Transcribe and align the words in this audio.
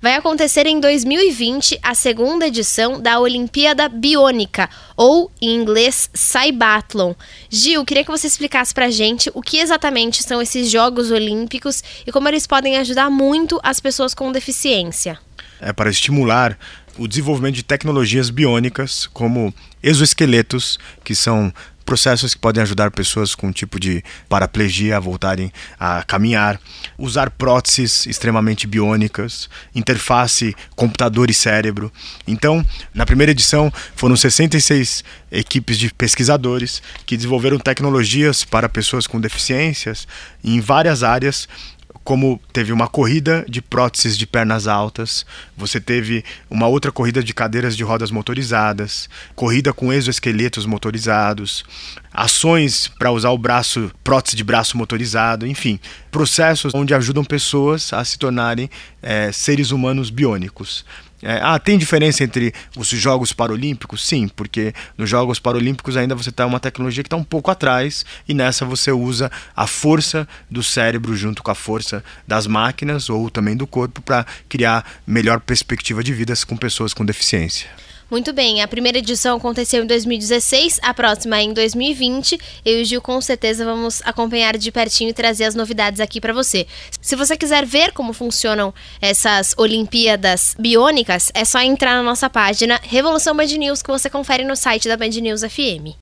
Vai 0.00 0.14
acontecer 0.14 0.64
em 0.64 0.78
2020 0.78 1.80
a 1.82 1.92
segunda 1.92 2.46
edição 2.46 3.00
da 3.00 3.18
Olimpíada 3.18 3.88
Biônica, 3.88 4.70
ou 4.96 5.28
em 5.42 5.52
inglês 5.56 6.08
Cybathlon. 6.14 7.14
Gil, 7.50 7.84
queria 7.84 8.04
que 8.04 8.10
você 8.10 8.28
explicasse 8.28 8.72
pra 8.72 8.90
gente 8.90 9.28
o 9.34 9.42
que 9.42 9.58
exatamente 9.58 10.22
são 10.22 10.40
esses 10.40 10.70
Jogos 10.70 11.10
Olímpicos 11.10 11.82
e 12.06 12.12
como 12.12 12.28
eles 12.28 12.46
podem 12.46 12.76
ajudar 12.76 13.10
muito 13.10 13.58
as 13.60 13.80
pessoas 13.80 14.14
com 14.14 14.30
deficiência. 14.30 15.18
É 15.60 15.72
para 15.72 15.90
estimular 15.90 16.56
o 16.98 17.06
desenvolvimento 17.06 17.54
de 17.54 17.62
tecnologias 17.62 18.28
biônicas, 18.28 19.06
como 19.06 19.54
exoesqueletos, 19.82 20.78
que 21.04 21.14
são 21.14 21.52
processos 21.88 22.34
que 22.34 22.40
podem 22.40 22.62
ajudar 22.62 22.90
pessoas 22.90 23.34
com 23.34 23.50
tipo 23.50 23.80
de 23.80 24.04
paraplegia 24.28 24.98
a 24.98 25.00
voltarem 25.00 25.50
a 25.80 26.02
caminhar, 26.02 26.60
usar 26.98 27.30
próteses 27.30 28.04
extremamente 28.04 28.66
biônicas, 28.66 29.48
interface 29.74 30.54
computador 30.76 31.30
e 31.30 31.34
cérebro. 31.34 31.90
Então, 32.26 32.62
na 32.92 33.06
primeira 33.06 33.32
edição, 33.32 33.72
foram 33.96 34.16
66 34.16 35.02
equipes 35.32 35.78
de 35.78 35.90
pesquisadores 35.94 36.82
que 37.06 37.16
desenvolveram 37.16 37.58
tecnologias 37.58 38.44
para 38.44 38.68
pessoas 38.68 39.06
com 39.06 39.18
deficiências 39.18 40.06
em 40.44 40.60
várias 40.60 41.02
áreas 41.02 41.48
como 42.04 42.40
teve 42.52 42.72
uma 42.72 42.88
corrida 42.88 43.44
de 43.48 43.60
próteses 43.60 44.16
de 44.16 44.26
pernas 44.26 44.66
altas, 44.66 45.26
você 45.56 45.80
teve 45.80 46.24
uma 46.48 46.66
outra 46.66 46.90
corrida 46.90 47.22
de 47.22 47.34
cadeiras 47.34 47.76
de 47.76 47.84
rodas 47.84 48.10
motorizadas, 48.10 49.08
corrida 49.34 49.72
com 49.72 49.92
exoesqueletos 49.92 50.64
motorizados, 50.64 51.64
ações 52.12 52.88
para 52.88 53.12
usar 53.12 53.30
o 53.30 53.38
braço, 53.38 53.90
prótese 54.02 54.36
de 54.36 54.42
braço 54.42 54.76
motorizado, 54.76 55.46
enfim, 55.46 55.78
processos 56.10 56.74
onde 56.74 56.94
ajudam 56.94 57.24
pessoas 57.24 57.92
a 57.92 58.04
se 58.04 58.18
tornarem 58.18 58.70
é, 59.02 59.30
seres 59.30 59.70
humanos 59.70 60.10
biônicos. 60.10 60.84
É, 61.22 61.40
ah, 61.42 61.58
tem 61.58 61.76
diferença 61.76 62.22
entre 62.22 62.54
os 62.76 62.88
Jogos 62.88 63.32
Paralímpicos? 63.32 64.06
Sim, 64.06 64.28
porque 64.28 64.72
nos 64.96 65.10
Jogos 65.10 65.38
Paralímpicos 65.38 65.96
ainda 65.96 66.14
você 66.14 66.30
está 66.30 66.46
uma 66.46 66.60
tecnologia 66.60 67.02
que 67.02 67.08
está 67.08 67.16
um 67.16 67.24
pouco 67.24 67.50
atrás 67.50 68.04
e 68.28 68.34
nessa 68.34 68.64
você 68.64 68.92
usa 68.92 69.30
a 69.54 69.66
força 69.66 70.28
do 70.50 70.62
cérebro 70.62 71.16
junto 71.16 71.42
com 71.42 71.50
a 71.50 71.54
força 71.54 72.04
das 72.26 72.46
máquinas 72.46 73.10
ou 73.10 73.28
também 73.30 73.56
do 73.56 73.66
corpo 73.66 74.00
para 74.00 74.24
criar 74.48 74.84
melhor 75.06 75.40
perspectiva 75.40 76.04
de 76.04 76.12
vidas 76.12 76.44
com 76.44 76.56
pessoas 76.56 76.94
com 76.94 77.04
deficiência. 77.04 77.68
Muito 78.10 78.32
bem, 78.32 78.62
a 78.62 78.68
primeira 78.68 78.96
edição 78.96 79.36
aconteceu 79.36 79.84
em 79.84 79.86
2016, 79.86 80.80
a 80.82 80.94
próxima 80.94 81.36
é 81.36 81.42
em 81.42 81.52
2020. 81.52 82.40
Eu 82.64 82.78
e 82.78 82.82
o 82.82 82.84
Gil 82.84 83.02
com 83.02 83.20
certeza 83.20 83.66
vamos 83.66 84.00
acompanhar 84.02 84.56
de 84.56 84.72
pertinho 84.72 85.10
e 85.10 85.12
trazer 85.12 85.44
as 85.44 85.54
novidades 85.54 86.00
aqui 86.00 86.18
para 86.18 86.32
você. 86.32 86.66
Se 87.02 87.14
você 87.14 87.36
quiser 87.36 87.66
ver 87.66 87.92
como 87.92 88.14
funcionam 88.14 88.72
essas 88.98 89.54
Olimpíadas 89.58 90.56
Biônicas, 90.58 91.30
é 91.34 91.44
só 91.44 91.60
entrar 91.60 91.96
na 91.96 92.02
nossa 92.02 92.30
página 92.30 92.80
Revolução 92.82 93.36
Band 93.36 93.44
News 93.44 93.82
que 93.82 93.90
você 93.90 94.08
confere 94.08 94.42
no 94.42 94.56
site 94.56 94.88
da 94.88 94.96
Band 94.96 95.08
News 95.08 95.42
FM. 95.42 95.94